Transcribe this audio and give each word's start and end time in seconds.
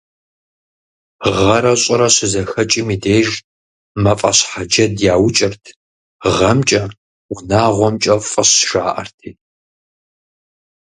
Гъэрэ 1.35 1.73
щӀырэ 1.81 2.09
щызэхэкӀым 2.15 2.87
и 2.95 2.97
деж 3.03 3.29
«мафӀэщхьэджэд» 4.03 4.93
яукӀырт, 5.13 5.63
«гъэмкӀэ, 6.35 6.83
унагъуэмкӀэ 7.33 8.15
фӀыщ», 8.29 8.51
жаӀэрти. 8.69 9.29